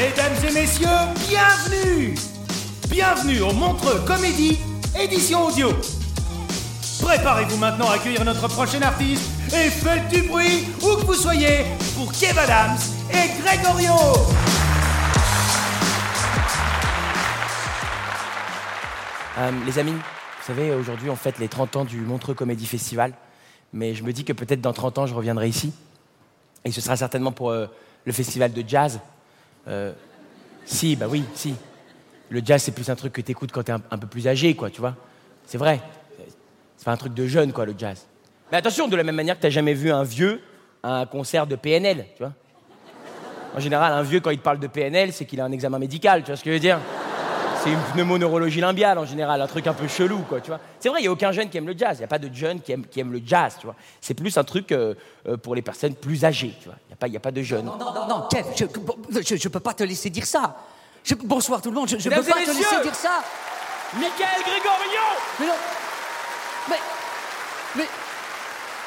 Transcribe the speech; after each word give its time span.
Mesdames 0.00 0.32
et 0.48 0.52
messieurs, 0.54 0.86
bienvenue 1.28 2.14
Bienvenue 2.88 3.42
au 3.42 3.52
Montreux 3.52 4.00
Comédie, 4.06 4.58
édition 4.98 5.48
audio. 5.48 5.72
Préparez-vous 7.02 7.58
maintenant 7.58 7.90
à 7.90 7.96
accueillir 7.96 8.24
notre 8.24 8.48
prochain 8.48 8.80
artiste 8.80 9.30
et 9.48 9.68
faites 9.68 10.08
du 10.08 10.22
bruit 10.22 10.64
où 10.80 10.96
que 10.96 11.04
vous 11.04 11.12
soyez 11.12 11.66
pour 11.94 12.10
Kev 12.12 12.38
Adams 12.38 12.78
et 13.10 13.42
Gregorio 13.42 13.92
Euh, 19.36 19.50
les 19.66 19.78
amis, 19.78 19.92
vous 19.92 20.46
savez, 20.46 20.72
aujourd'hui 20.72 21.10
on 21.10 21.16
fête 21.16 21.38
les 21.38 21.48
30 21.48 21.76
ans 21.76 21.84
du 21.84 22.00
Montreux 22.00 22.32
Comédie 22.32 22.64
Festival, 22.64 23.12
mais 23.74 23.94
je 23.94 24.02
me 24.02 24.14
dis 24.14 24.24
que 24.24 24.32
peut-être 24.32 24.62
dans 24.62 24.72
30 24.72 24.96
ans 24.96 25.06
je 25.06 25.14
reviendrai 25.14 25.50
ici, 25.50 25.74
et 26.64 26.72
ce 26.72 26.80
sera 26.80 26.96
certainement 26.96 27.32
pour 27.32 27.50
euh, 27.50 27.66
le 28.06 28.12
festival 28.14 28.54
de 28.54 28.64
jazz. 28.66 28.98
Euh, 29.68 29.92
si, 30.64 30.96
bah 30.96 31.06
oui, 31.08 31.24
si. 31.34 31.54
Le 32.28 32.40
jazz 32.44 32.62
c'est 32.62 32.72
plus 32.72 32.88
un 32.88 32.94
truc 32.94 33.12
que 33.12 33.20
t'écoutes 33.20 33.52
quand 33.52 33.62
t'es 33.62 33.72
un, 33.72 33.82
un 33.90 33.98
peu 33.98 34.06
plus 34.06 34.28
âgé, 34.28 34.54
quoi, 34.54 34.70
tu 34.70 34.80
vois. 34.80 34.94
C'est 35.46 35.58
vrai. 35.58 35.80
C'est 36.76 36.84
pas 36.84 36.92
un 36.92 36.96
truc 36.96 37.12
de 37.12 37.26
jeune, 37.26 37.52
quoi, 37.52 37.66
le 37.66 37.74
jazz. 37.76 38.06
Mais 38.50 38.58
attention, 38.58 38.88
de 38.88 38.96
la 38.96 39.02
même 39.02 39.14
manière 39.16 39.36
que 39.36 39.42
t'as 39.42 39.50
jamais 39.50 39.74
vu 39.74 39.90
un 39.90 40.02
vieux 40.02 40.40
à 40.82 41.00
un 41.00 41.06
concert 41.06 41.46
de 41.46 41.56
PNL, 41.56 42.06
tu 42.16 42.22
vois. 42.22 42.32
En 43.54 43.60
général, 43.60 43.92
un 43.92 44.02
vieux, 44.02 44.20
quand 44.20 44.30
il 44.30 44.38
te 44.38 44.42
parle 44.42 44.60
de 44.60 44.66
PNL, 44.66 45.12
c'est 45.12 45.24
qu'il 45.24 45.40
a 45.40 45.44
un 45.44 45.52
examen 45.52 45.78
médical, 45.78 46.22
tu 46.22 46.28
vois 46.28 46.36
ce 46.36 46.44
que 46.44 46.50
je 46.50 46.54
veux 46.54 46.60
dire 46.60 46.78
C'est 47.62 47.70
une 47.70 47.80
pneumoneurologie 47.94 48.60
limbiale, 48.60 48.98
en 48.98 49.04
général, 49.04 49.40
un 49.42 49.46
truc 49.46 49.66
un 49.66 49.74
peu 49.74 49.86
chelou, 49.86 50.20
quoi, 50.28 50.40
tu 50.40 50.48
vois. 50.48 50.60
C'est 50.78 50.88
vrai, 50.88 51.00
il 51.00 51.02
n'y 51.02 51.08
a 51.08 51.12
aucun 51.12 51.30
jeune 51.32 51.50
qui 51.50 51.58
aime 51.58 51.66
le 51.66 51.74
jazz, 51.76 51.96
il 51.96 52.00
n'y 52.00 52.04
a 52.04 52.08
pas 52.08 52.18
de 52.18 52.32
jeune 52.34 52.60
qui 52.60 52.72
aime, 52.72 52.86
qui 52.86 53.00
aime 53.00 53.12
le 53.12 53.20
jazz, 53.24 53.56
tu 53.60 53.66
vois. 53.66 53.74
C'est 54.00 54.14
plus 54.14 54.36
un 54.38 54.44
truc 54.44 54.72
euh, 54.72 54.94
euh, 55.28 55.36
pour 55.36 55.54
les 55.54 55.60
personnes 55.62 55.94
plus 55.94 56.24
âgées, 56.24 56.54
tu 56.60 56.66
vois. 56.66 56.76
Il 56.88 57.10
n'y 57.10 57.16
a, 57.16 57.20
pas- 57.20 57.28
a 57.28 57.32
de 57.32 57.42
jeunes. 57.42 57.66
Non, 57.66 57.76
non, 57.76 57.92
non, 57.92 58.06
non, 58.08 58.28
Kev, 58.30 58.46
je, 58.56 59.36
je 59.36 59.48
peux 59.48 59.60
pas 59.60 59.74
te 59.74 59.82
laisser 59.84 60.08
dire 60.10 60.24
ça. 60.26 60.56
Je- 61.04 61.14
bonsoir 61.14 61.60
tout 61.60 61.68
le 61.70 61.74
monde, 61.76 61.88
je, 61.88 61.98
je 61.98 62.08
peux 62.08 62.16
pas 62.22 62.22
te 62.22 62.38
laisser 62.50 62.80
dire 62.82 62.94
ça. 62.94 63.22
Michael 63.94 64.42
Grégorio 64.42 65.00
Mais 65.40 65.46
non. 65.46 65.52
Mais. 66.70 66.76
Mais. 67.76 67.86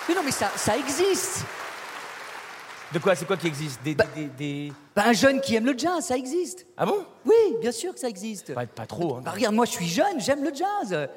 Mais 0.10 0.16
non, 0.16 0.22
mais 0.26 0.32
ça, 0.32 0.50
ça 0.56 0.76
existe. 0.78 1.44
De 2.94 3.00
quoi 3.00 3.16
C'est 3.16 3.26
quoi 3.26 3.38
qui 3.38 3.48
existe 3.48 3.82
des, 3.84 3.96
Bah- 3.96 4.06
des- 4.16 4.28
des- 4.28 4.74
Bah, 4.96 5.04
un 5.08 5.14
jeune 5.14 5.42
qui 5.42 5.56
aime 5.56 5.66
le 5.66 5.78
jazz, 5.78 6.06
ça 6.06 6.16
existe. 6.16 6.66
Ah 6.78 6.86
bon? 6.86 6.98
Oui, 7.26 7.34
bien 7.62 7.72
sûr 7.72 7.94
que 7.94 8.00
ça 8.00 8.08
existe. 8.08 8.54
pas, 8.54 8.66
pas 8.68 8.86
trop, 8.86 9.16
hein. 9.16 9.22
Bah, 9.26 9.32
regarde, 9.32 9.56
moi 9.56 9.66
je 9.66 9.72
suis 9.72 9.88
jeune, 9.88 10.20
j'aime 10.20 10.44
le 10.44 10.52
jazz. 10.54 11.10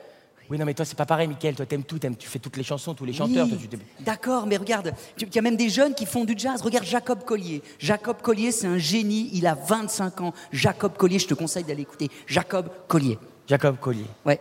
Oui, 0.48 0.59
non, 0.59 0.64
mais 0.64 0.75
toi, 0.75 0.84
c'est 0.84 0.97
pas 0.97 1.06
pareil, 1.06 1.26
Michael. 1.26 1.56
Toi, 1.56 1.66
t'aimes 1.66 1.82
tout, 1.82 1.98
t'aimes- 1.98 2.16
tu 2.16 2.28
fais 2.28 2.38
toutes 2.38 2.56
les 2.56 2.62
chansons, 2.62 2.94
tous 2.94 3.04
les 3.04 3.12
chanteurs. 3.12 3.48
Oui, 3.50 3.69
D'accord, 4.00 4.47
mais 4.47 4.56
regarde, 4.56 4.92
il 5.20 5.34
y 5.34 5.38
a 5.38 5.42
même 5.42 5.56
des 5.56 5.69
jeunes 5.69 5.92
qui 5.94 6.06
font 6.06 6.25
du 6.25 6.34
jazz. 6.37 6.62
Regarde 6.62 6.84
Jacob 6.87 7.25
Collier. 7.25 7.62
Jacob 7.81 8.22
Collier, 8.22 8.53
c'est 8.53 8.69
un 8.69 8.78
génie, 8.78 9.28
il 9.32 9.47
a 9.48 9.54
25 9.54 10.20
ans. 10.20 10.32
Jacob 10.53 10.97
Collier, 10.97 11.19
je 11.19 11.26
te 11.26 11.34
conseille 11.34 11.64
d'aller 11.64 11.82
écouter. 11.82 12.08
Jacob 12.28 12.69
Collier. 12.87 13.19
Jacob 13.48 13.76
Collier. 13.81 14.06
Ouais. 14.25 14.41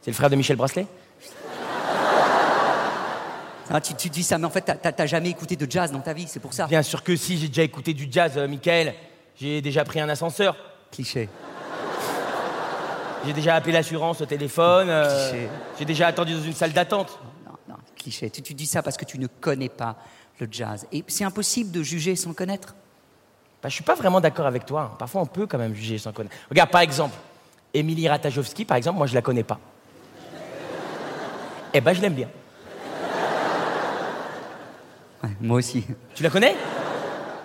C'est 0.00 0.12
le 0.12 0.14
frère 0.16 0.30
de 0.30 0.36
Michel 0.36 0.56
Bracelet 0.56 0.86
Ah, 3.70 3.80
tu, 3.80 3.94
tu 3.94 4.08
dis 4.10 4.22
ça, 4.22 4.38
mais 4.38 4.44
en 4.44 4.50
fait, 4.50 4.60
t'as- 4.62 4.92
t'as 4.92 5.06
jamais 5.06 5.30
écouté 5.30 5.56
de 5.56 5.70
jazz 5.70 5.90
dans 5.90 6.00
ta 6.00 6.12
vie, 6.12 6.26
c'est 6.28 6.38
pour 6.40 6.52
ça. 6.52 6.66
Bien 6.66 6.82
sûr 6.82 7.02
que 7.02 7.16
si, 7.16 7.36
j'ai 7.38 7.48
déjà 7.48 7.62
écouté 7.62 7.94
du 7.94 8.06
jazz, 8.10 8.32
euh, 8.36 8.46
Michael. 8.46 8.94
J'ai 9.38 9.60
déjà 9.60 9.84
pris 9.84 10.00
un 10.00 10.08
ascenseur. 10.08 10.56
Cliché. 10.92 11.28
J'ai 13.24 13.32
déjà 13.32 13.56
appelé 13.56 13.72
l'assurance 13.72 14.20
au 14.20 14.26
téléphone. 14.26 14.88
euh, 14.88 15.30
Cliché. 15.30 15.48
j'ai 15.78 15.84
déjà 15.84 16.06
attendu 16.06 16.32
dans 16.34 16.42
une 16.42 16.52
salle 16.52 16.72
d'attente. 16.72 17.18
Non, 17.44 17.52
non, 17.68 17.74
cliché. 17.96 18.30
Tu, 18.30 18.40
tu 18.40 18.54
dis 18.54 18.66
ça 18.66 18.82
parce 18.82 18.96
que 18.96 19.04
tu 19.04 19.18
ne 19.18 19.26
connais 19.26 19.68
pas 19.68 19.96
le 20.38 20.46
jazz. 20.50 20.86
Et 20.92 21.02
c'est 21.08 21.24
impossible 21.24 21.72
de 21.72 21.82
juger 21.82 22.14
sans 22.14 22.32
connaître. 22.34 22.76
Bah, 23.62 23.68
je 23.68 23.74
suis 23.74 23.82
pas 23.84 23.94
vraiment 23.96 24.20
d'accord 24.20 24.46
avec 24.46 24.64
toi. 24.64 24.90
hein. 24.92 24.96
Parfois, 24.96 25.22
on 25.22 25.26
peut 25.26 25.46
quand 25.46 25.58
même 25.58 25.74
juger 25.74 25.98
sans 25.98 26.12
connaître. 26.12 26.36
Regarde, 26.50 26.70
par 26.70 26.82
exemple, 26.82 27.16
Émilie 27.74 28.08
Ratajkowski, 28.08 28.64
par 28.64 28.76
exemple, 28.76 28.98
moi, 28.98 29.06
je 29.08 29.14
la 29.14 29.22
connais 29.22 29.42
pas. 29.42 29.58
Eh 31.74 31.80
ben, 31.80 31.92
je 31.94 32.00
l'aime 32.00 32.14
bien. 32.14 32.28
Ouais, 35.26 35.32
moi 35.40 35.58
aussi. 35.58 35.84
Tu 36.14 36.22
la 36.22 36.30
connais? 36.30 36.54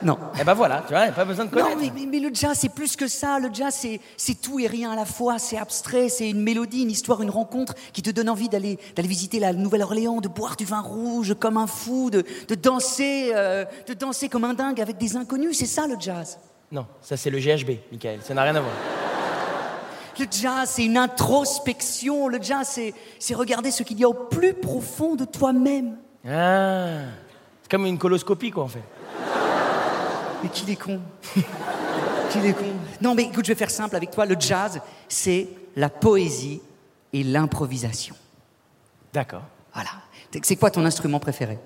Non. 0.04 0.18
Eh 0.40 0.44
ben 0.44 0.56
voilà, 0.56 0.84
tu 0.88 0.94
vois, 0.96 1.06
pas 1.12 1.26
besoin 1.26 1.46
de 1.46 1.56
Non, 1.56 1.62
connaître. 1.64 1.80
mais, 1.80 1.92
mais- 1.94 2.08
mais 2.08 2.20
le 2.20 2.34
jazz, 2.34 2.58
c'est 2.60 2.70
plus 2.74 2.96
que 2.96 3.08
ça. 3.08 3.38
Le 3.38 3.50
jazz, 3.54 3.72
c'est, 3.78 4.00
c'est 4.18 4.34
tout 4.42 4.60
et 4.60 4.66
rien 4.66 4.92
à 4.92 4.96
la 4.96 5.06
fois. 5.06 5.38
C'est 5.38 5.58
abstrait, 5.60 6.10
c'est 6.10 6.28
une 6.28 6.42
mélodie, 6.42 6.82
une 6.82 6.90
histoire, 6.90 7.22
une 7.22 7.30
rencontre 7.30 7.76
qui 7.94 8.02
te 8.02 8.10
donne 8.10 8.28
envie 8.30 8.50
d'aller, 8.50 8.80
d'aller 8.96 9.08
visiter 9.08 9.40
la 9.40 9.54
Nouvelle-Orléans, 9.54 10.20
de 10.20 10.28
boire 10.28 10.56
du 10.56 10.66
vin 10.66 10.82
rouge 10.82 11.36
comme 11.40 11.58
un 11.58 11.68
fou, 11.68 12.10
de, 12.10 12.24
de 12.48 12.56
danser, 12.56 13.32
euh, 13.36 13.64
de 13.88 13.94
danser 13.94 14.28
comme 14.28 14.44
un 14.44 14.56
dingue 14.56 14.82
avec 14.82 14.98
des 14.98 15.16
inconnus. 15.18 15.56
C'est 15.60 15.68
ça 15.68 15.86
le 15.86 15.96
jazz. 16.00 16.40
Non, 16.72 16.88
ça 17.04 17.16
c'est 17.16 17.30
le 17.30 17.38
GHB, 17.38 17.78
Michael. 17.92 18.22
Ça 18.24 18.34
n'a 18.34 18.42
rien 18.42 18.56
à 18.56 18.62
voir. 18.62 18.74
Le 20.20 20.26
jazz, 20.32 20.70
c'est 20.70 20.86
une 20.86 20.98
introspection. 20.98 22.28
Le 22.28 22.40
jazz, 22.42 22.68
c'est, 22.70 22.94
c'est 23.20 23.34
regarder 23.36 23.70
ce 23.72 23.84
qu'il 23.84 24.00
y 24.00 24.04
a 24.04 24.10
au 24.10 24.14
plus 24.14 24.54
profond 24.54 25.16
de 25.16 25.26
toi-même. 25.26 25.98
Ah, 26.28 27.02
comme 27.72 27.86
une 27.86 27.98
coloscopie, 27.98 28.52
quoi, 28.52 28.66
en 28.66 28.68
fait. 28.68 28.84
Mais 30.44 30.50
qu'il 30.50 30.70
est 30.70 30.76
con. 30.76 31.00
qu'il 32.30 32.46
est 32.46 32.54
con. 32.54 32.66
Non, 33.00 33.16
mais 33.16 33.24
écoute, 33.24 33.46
je 33.46 33.54
vais 33.54 33.58
faire 33.58 33.72
simple 33.72 33.96
avec 33.96 34.12
toi. 34.12 34.26
Le 34.26 34.36
jazz, 34.38 34.82
c'est 35.08 35.48
la 35.78 35.88
poésie 35.88 36.62
et 37.14 37.24
l'improvisation. 37.24 38.14
D'accord. 39.14 39.44
Voilà. 39.74 39.90
C'est 40.44 40.58
quoi 40.58 40.70
ton 40.70 40.86
instrument 40.86 41.20
préféré? 41.20 41.60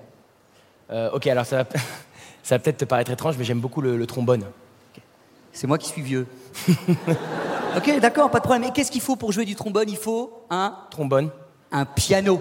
Euh, 0.90 1.10
ok, 1.12 1.26
alors 1.26 1.44
ça 1.44 1.64
va, 1.64 1.68
ça 2.44 2.54
va 2.54 2.58
peut-être 2.60 2.78
te 2.78 2.84
paraître 2.84 3.10
étrange, 3.10 3.36
mais 3.36 3.44
j'aime 3.44 3.60
beaucoup 3.60 3.80
le, 3.80 3.96
le 3.96 4.06
trombone. 4.06 4.44
C'est 5.52 5.66
moi 5.66 5.78
qui 5.78 5.88
suis 5.88 6.02
vieux. 6.02 6.28
ok, 7.76 7.98
d'accord, 8.00 8.30
pas 8.30 8.38
de 8.38 8.44
problème. 8.44 8.64
Et 8.68 8.72
qu'est-ce 8.72 8.92
qu'il 8.92 9.00
faut 9.00 9.16
pour 9.16 9.32
jouer 9.32 9.44
du 9.44 9.56
trombone? 9.56 9.88
Il 9.88 9.96
faut 9.96 10.44
un, 10.50 10.76
Trombone. 10.90 11.30
un 11.72 11.84
piano. 11.84 12.40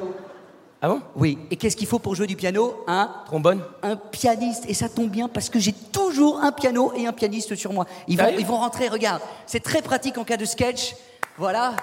Ah 0.81 0.89
bon? 0.89 1.01
Oui. 1.15 1.37
Et 1.49 1.55
qu'est-ce 1.55 1.75
qu'il 1.75 1.87
faut 1.87 1.99
pour 1.99 2.15
jouer 2.15 2.27
du 2.27 2.35
piano? 2.35 2.83
Un, 2.87 3.09
Trombone 3.25 3.61
un 3.81 3.95
pianiste. 3.95 4.65
Et 4.67 4.73
ça 4.73 4.89
tombe 4.89 5.09
bien 5.09 5.27
parce 5.27 5.49
que 5.49 5.59
j'ai 5.59 5.73
toujours 5.73 6.39
un 6.43 6.51
piano 6.51 6.93
et 6.95 7.07
un 7.07 7.13
pianiste 7.13 7.55
sur 7.55 7.73
moi. 7.73 7.85
Ils 8.07 8.17
vont, 8.17 8.33
ils 8.37 8.45
vont 8.45 8.57
rentrer, 8.57 8.87
regarde. 8.87 9.21
C'est 9.47 9.63
très 9.63 9.81
pratique 9.81 10.17
en 10.17 10.23
cas 10.23 10.37
de 10.37 10.45
sketch. 10.45 10.95
Voilà. 11.37 11.73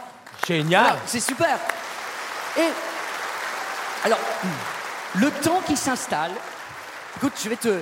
Génial 0.46 0.82
Voilà, 0.82 0.98
c'est 1.06 1.20
super. 1.20 1.58
Et 2.58 2.68
alors, 4.04 4.18
le 5.14 5.30
temps 5.30 5.60
qui 5.66 5.76
s'installe, 5.76 6.32
écoute, 7.16 7.32
je 7.42 7.48
vais 7.48 7.56
te, 7.56 7.78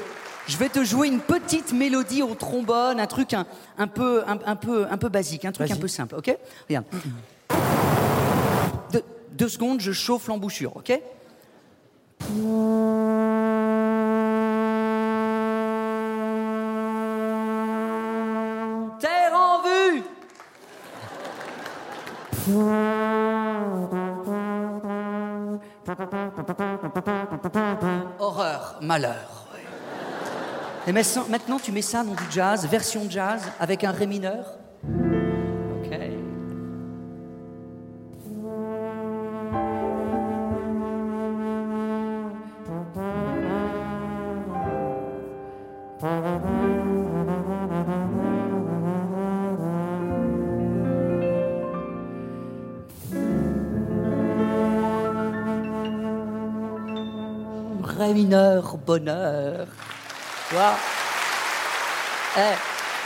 je 0.47 0.57
vais 0.57 0.69
te 0.69 0.85
jouer 0.85 1.09
une 1.09 1.21
petite 1.21 1.73
mélodie 1.73 2.23
au 2.23 2.35
trombone, 2.35 3.01
un 3.01 3.07
truc 3.07 3.35
un, 3.35 3.47
un 3.79 3.87
peu, 3.87 4.23
un, 4.27 4.39
un 4.47 4.57
peu, 4.57 4.87
un 4.91 4.97
peu 4.99 5.09
basique, 5.09 5.45
un 5.45 5.53
truc 5.53 5.71
un 5.71 5.77
peu 5.77 5.89
simple, 5.89 6.15
ok? 6.17 6.37
Regarde. 6.69 6.87
Deux, 9.33 9.49
secondes, 9.49 9.81
je 9.81 9.93
chauffe 9.93 10.29
l'embouchure, 10.29 10.77
ok 10.77 11.01
Terre 18.99 19.35
en 19.35 19.63
vue 19.63 20.03
Horreur, 28.19 28.79
malheur. 28.83 29.47
Et 30.87 30.93
maintenant, 30.93 31.25
maintenant, 31.29 31.59
tu 31.59 31.73
mets 31.73 31.83
ça 31.83 32.03
dans 32.03 32.15
du 32.15 32.25
jazz, 32.31 32.67
version 32.67 33.09
jazz, 33.09 33.43
avec 33.61 33.85
un 33.85 33.93
ré 33.93 34.07
mineur? 34.07 34.59
Ré 58.11 58.15
mineur, 58.15 58.77
bonheur. 58.77 59.69
Tu 60.49 60.55
vois? 60.57 60.75
Eh, 62.37 62.57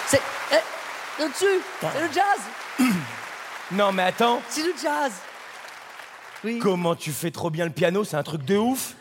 c'est. 0.07 0.23
Eh, 0.51 1.23
au-dessus, 1.23 1.61
c'est 1.83 2.01
le 2.01 2.07
jazz 2.07 2.89
Non, 3.73 3.93
mais 3.93 4.05
attends, 4.05 4.41
C'est 4.49 4.63
le 4.63 4.73
jazz 4.83 5.13
Oui. 6.43 6.59
comment 6.59 6.95
tu 6.95 7.13
fais 7.13 7.31
trop 7.31 7.51
bien 7.51 7.67
le 7.67 7.71
piano? 7.71 8.03
C'est 8.05 8.17
un 8.17 8.23
truc 8.23 8.47
de 8.47 8.57
ouf. 8.57 8.95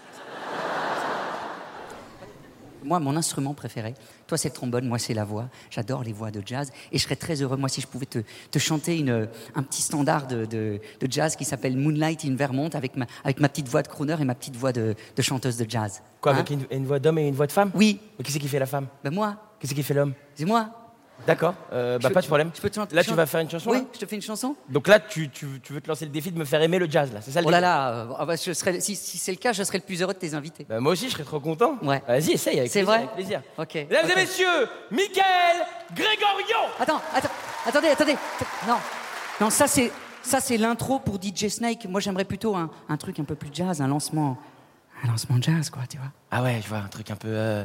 Moi, 2.84 3.00
mon 3.00 3.16
instrument 3.16 3.54
préféré, 3.54 3.94
toi 4.28 4.38
c'est 4.38 4.50
le 4.50 4.54
trombone, 4.54 4.88
moi 4.88 5.00
c'est 5.00 5.14
la 5.14 5.24
voix. 5.24 5.50
J'adore 5.70 6.04
les 6.04 6.14
voix 6.14 6.32
de 6.32 6.42
jazz. 6.46 6.72
Et 6.92 6.98
je 6.98 7.04
serais 7.04 7.16
très 7.16 7.42
heureux, 7.42 7.58
moi, 7.58 7.70
si 7.70 7.82
je 7.82 7.88
pouvais 7.88 8.06
te, 8.06 8.20
te 8.52 8.60
chanter 8.60 8.98
une, 9.00 9.28
un 9.56 9.64
petit 9.64 9.82
standard 9.82 10.28
de, 10.28 10.46
de- 10.46 10.80
de 11.00 11.12
jazz 11.12 11.36
qui 11.36 11.46
s'appelle 11.46 11.78
Moonlight 11.78 12.26
in 12.26 12.36
Vermont 12.36 12.70
avec 12.74 12.96
ma, 12.96 13.06
avec 13.24 13.40
ma 13.40 13.50
petite 13.50 13.68
voix 13.68 13.82
de 13.82 13.88
crooner 13.88 14.16
et 14.20 14.26
ma 14.26 14.36
petite 14.36 14.56
voix 14.56 14.72
de, 14.74 14.96
de 15.16 15.22
chanteuse 15.22 15.58
de 15.58 15.66
jazz. 15.70 16.02
Quoi, 16.22 16.32
Hein 16.32 16.36
avec 16.36 16.50
une, 16.50 16.66
une 16.72 16.86
voix 16.86 17.00
d'homme 17.00 17.18
et 17.20 17.28
une 17.28 17.36
voix 17.36 17.48
de 17.48 17.52
femme? 17.52 17.72
Oui, 17.76 18.00
Mais 18.18 18.24
qui 18.26 18.32
c'est 18.32 18.40
qui 18.40 18.48
fait 18.48 18.60
la 18.60 18.66
femme? 18.66 18.88
Ben 19.04 19.14
moi, 19.14 19.36
Qui 19.60 19.68
c'est 19.68 19.76
qui 19.76 19.84
fait 19.84 19.94
l'homme? 19.94 20.14
C'est 20.36 20.46
moi. 20.46 20.83
D'accord, 21.26 21.54
euh, 21.72 22.00
bah 22.00 22.10
Je 22.10 22.14
pas 22.14 22.22
de 22.22 22.28
problème. 22.28 22.52
Je 22.54 22.60
peux 22.60 22.70
te 22.70 22.76
chanter- 22.76 22.94
Là, 22.96 23.04
tu 23.04 23.14
vas 23.14 23.26
faire 23.26 23.40
une 23.40 23.50
chanson 23.50 23.70
Oui, 23.70 23.88
je 23.94 24.00
te 24.00 24.06
fais 24.06 24.16
une 24.18 24.22
chanson 24.22 24.56
Donc 24.68 24.90
là, 24.90 25.00
tu, 25.00 25.30
tu, 25.30 25.48
tu 25.64 25.72
veux 25.72 25.80
te 25.80 25.88
lancer 25.88 26.04
le 26.06 26.12
défi 26.12 26.32
de 26.32 26.38
me 26.38 26.44
faire 26.44 26.62
aimer 26.62 26.80
le 26.80 26.90
jazz, 26.90 27.14
là, 27.14 27.22
c'est 27.22 27.32
ça 27.32 27.40
le 27.40 27.48
Oh 27.48 27.50
là 27.50 27.62
là, 27.62 27.90
euh, 27.94 28.06
ah 28.18 28.26
bah, 28.26 28.36
je 28.36 28.52
serais, 28.52 28.82
si, 28.82 28.96
si 28.98 29.18
c'est 29.18 29.32
le 29.32 29.38
cas, 29.38 29.54
je 29.54 29.64
serais 29.64 29.78
le 29.78 29.86
plus 29.86 30.02
heureux 30.02 30.14
de 30.14 30.20
tes 30.20 30.34
invités. 30.34 30.66
Bah, 30.68 30.80
moi 30.82 30.92
aussi, 30.92 31.08
je 31.08 31.14
serais 31.14 31.24
trop 31.24 31.40
content. 31.40 31.78
Ouais. 31.82 32.02
Vas-y, 32.08 32.32
essaye 32.34 32.60
avec 32.60 32.72
C'est 32.72 32.80
plaisir. 32.84 32.86
vrai 32.88 32.98
avec 32.98 33.12
plaisir. 33.14 33.42
Ok. 33.58 33.76
Mesdames 33.76 34.10
et 34.12 34.16
messieurs, 34.16 34.68
Michael 34.92 35.66
Grégorio 35.96 36.58
Attends, 36.80 37.02
attends, 37.14 37.30
attendez, 37.68 37.88
attendez. 37.90 38.16
Non, 38.68 38.76
non, 39.40 39.50
ça 39.50 39.68
c'est, 39.68 39.92
ça 40.24 40.42
c'est 40.42 40.58
l'intro 40.58 41.00
pour 41.00 41.20
DJ 41.22 41.48
Snake. 41.48 41.86
Moi, 41.88 42.02
j'aimerais 42.02 42.26
plutôt 42.26 42.56
un, 42.56 42.70
un 42.90 42.98
truc 42.98 43.20
un 43.20 43.24
peu 43.24 43.36
plus 43.36 43.50
jazz, 43.54 43.82
un 43.82 43.88
lancement, 43.88 44.38
un 45.04 45.08
lancement 45.08 45.38
jazz, 45.40 45.70
quoi, 45.70 45.84
tu 45.90 45.98
vois. 45.98 46.08
Ah 46.32 46.44
ouais, 46.44 46.60
je 46.62 46.68
vois 46.68 46.80
un 46.80 46.88
truc 46.90 47.10
un 47.12 47.16
peu 47.16 47.30
euh, 47.30 47.64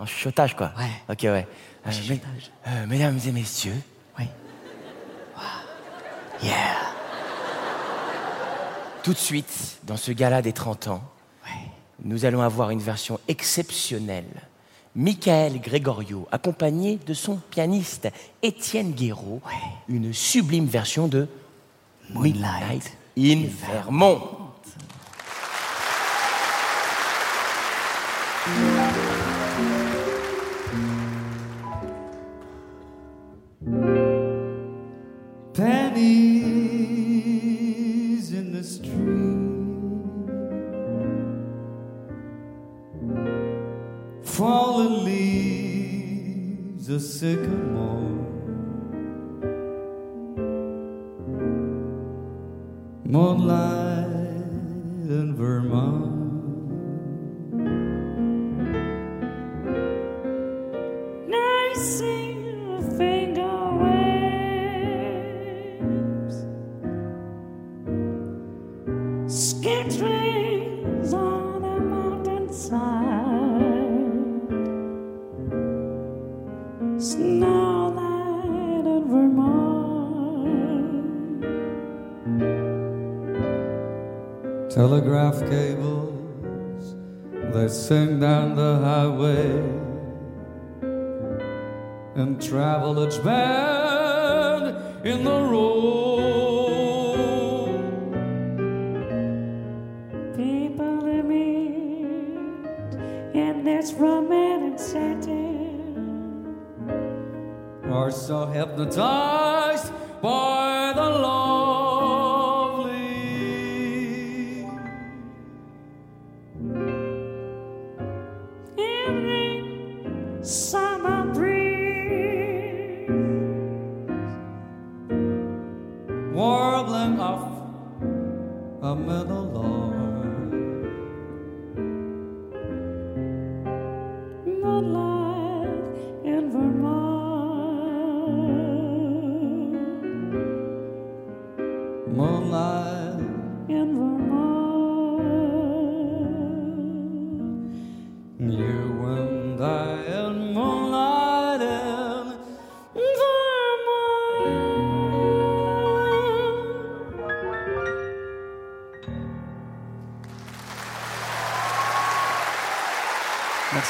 en 0.00 0.06
chuchotage, 0.06 0.56
quoi. 0.56 0.72
Ouais. 0.78 0.90
Ok, 1.12 1.20
ouais. 1.24 1.46
Euh, 1.86 1.90
chuchotage. 1.90 2.20
mais- 2.66 2.72
euh, 2.72 2.86
mesdames 2.86 3.18
et 3.26 3.32
messieurs, 3.32 3.76
Oui. 4.18 4.24
yeah. 6.42 6.56
Tout 9.02 9.12
de 9.12 9.18
suite, 9.18 9.78
dans 9.84 9.96
ce 9.96 10.12
gala 10.12 10.42
des 10.42 10.52
30 10.52 10.88
ans, 10.88 11.02
nous 12.02 12.24
allons 12.24 12.40
avoir 12.42 12.70
une 12.70 12.80
version 12.80 13.20
exceptionnelle. 13.28 14.24
Michael 14.96 15.60
Gregorio, 15.60 16.26
accompagné 16.32 16.98
de 17.06 17.14
son 17.14 17.36
pianiste 17.36 18.08
Étienne 18.42 18.92
Guéraud, 18.92 19.40
une 19.88 20.12
sublime 20.12 20.66
version 20.66 21.08
de 21.08 21.28
Moonlight 22.10 22.96
in 23.18 23.42
Vermont. 23.70 24.20
Sycamore. 47.10 48.26
Moonlight 53.04 54.06
in 55.10 55.34
Vermont. 55.36 56.18
Waves, 66.12 66.36
skittering 69.26 71.12
on 71.12 71.62
the 71.62 71.76
mountainside, 71.80 72.99
Telegraph 84.80 85.38
cables 85.40 86.94
that 87.52 87.70
sing 87.70 88.18
down 88.18 88.56
the 88.56 88.78
highway 88.78 89.60
and 92.14 92.40
travelers 92.40 93.18
band 93.18 94.74
in 95.06 95.22
the 95.22 95.42
road. 95.52 95.76
People 100.34 101.02
they 101.02 101.20
meet 101.20 102.24
in 103.34 103.62
this 103.62 103.92
romantic 103.92 104.78
setting. 104.78 106.56
Are 107.84 108.10
so 108.10 108.46
hypnotized 108.46 109.89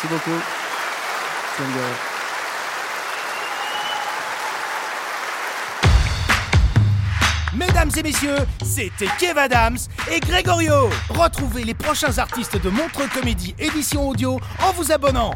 Merci 0.02 0.14
beaucoup. 0.14 0.40
Mesdames 7.54 7.90
et 7.96 8.02
messieurs, 8.02 8.36
c'était 8.64 9.08
Kev 9.18 9.38
Adams 9.38 9.76
et 10.10 10.20
Gregorio. 10.20 10.88
Retrouvez 11.10 11.64
les 11.64 11.74
prochains 11.74 12.16
artistes 12.18 12.56
de 12.62 12.70
Montreux 12.70 13.08
Comédie 13.12 13.54
édition 13.58 14.08
audio 14.08 14.40
en 14.62 14.72
vous 14.72 14.90
abonnant. 14.90 15.32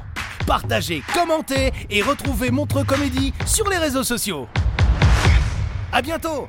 Partagez, 0.47 1.03
commentez 1.13 1.73
et 1.91 2.01
retrouvez 2.03 2.51
Montreux 2.51 2.85
Comédie 2.85 3.35
sur 3.45 3.69
les 3.69 3.79
réseaux 3.79 4.05
sociaux. 4.05 4.49
À 5.93 6.01
bientôt 6.01 6.49